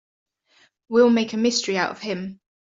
[0.89, 2.39] We'll make a mystery out of him.